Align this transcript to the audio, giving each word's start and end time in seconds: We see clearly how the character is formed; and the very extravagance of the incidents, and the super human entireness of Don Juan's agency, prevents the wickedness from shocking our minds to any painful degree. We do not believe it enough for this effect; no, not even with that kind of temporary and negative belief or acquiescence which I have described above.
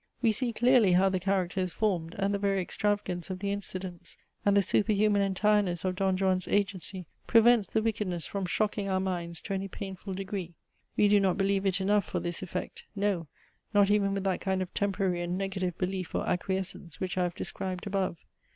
We 0.19 0.31
see 0.31 0.51
clearly 0.51 0.93
how 0.93 1.09
the 1.09 1.19
character 1.19 1.59
is 1.61 1.73
formed; 1.73 2.15
and 2.17 2.33
the 2.33 2.39
very 2.39 2.59
extravagance 2.59 3.29
of 3.29 3.37
the 3.37 3.51
incidents, 3.51 4.17
and 4.43 4.57
the 4.57 4.63
super 4.63 4.93
human 4.93 5.21
entireness 5.21 5.85
of 5.85 5.95
Don 5.95 6.17
Juan's 6.17 6.47
agency, 6.47 7.05
prevents 7.27 7.67
the 7.67 7.83
wickedness 7.83 8.25
from 8.25 8.47
shocking 8.47 8.89
our 8.89 8.99
minds 8.99 9.41
to 9.41 9.53
any 9.53 9.67
painful 9.67 10.15
degree. 10.15 10.55
We 10.97 11.07
do 11.07 11.19
not 11.19 11.37
believe 11.37 11.67
it 11.67 11.79
enough 11.79 12.05
for 12.05 12.19
this 12.19 12.41
effect; 12.41 12.85
no, 12.95 13.27
not 13.75 13.91
even 13.91 14.15
with 14.15 14.23
that 14.23 14.41
kind 14.41 14.63
of 14.63 14.73
temporary 14.73 15.21
and 15.21 15.37
negative 15.37 15.77
belief 15.77 16.15
or 16.15 16.25
acquiescence 16.27 16.99
which 16.99 17.15
I 17.15 17.21
have 17.21 17.35
described 17.35 17.85
above. 17.85 18.25